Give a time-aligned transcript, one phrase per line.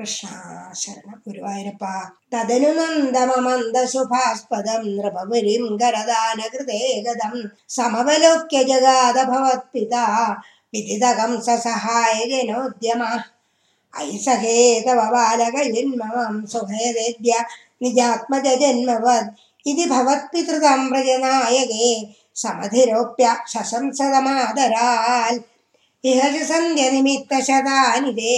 [0.00, 1.12] कृष्णाशरण
[2.32, 4.84] तदनुनन्दमन्दशुभास्पदं
[7.06, 7.34] गदं
[7.76, 10.04] समवलोक्य जगादभवत्पिता
[10.74, 13.14] भवत्पिता ससहायजनोद्यमः
[13.94, 16.02] ऐसहे तव बालकिन्म
[16.52, 17.32] सुहेदेज्य
[17.82, 19.28] निजात्मजन्मवद्
[19.70, 21.88] इति भवत्पितृतं व्रजनायके
[22.44, 25.38] समधिरोप्य शशंसदमादराल्
[26.10, 26.20] इह
[26.50, 28.34] सन्ध्यनिमित्तशतानि ते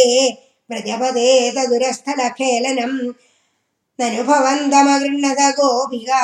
[0.71, 3.13] व्रजपदे तदुरस्थलखेलनम्
[3.99, 6.21] ननुभवन्दमगृह्णद गोपिका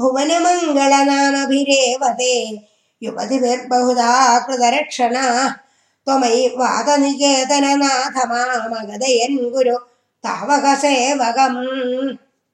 [0.00, 2.08] भुवनमङ्गलनामभिरेव
[3.04, 4.12] युवतिभिर्बहुधा
[4.46, 5.26] कृतरक्षणा
[6.06, 9.76] त्वमयि वादनिकेतननाथ मामगधयन् गुरु
[10.24, 11.60] तावकसेवकम्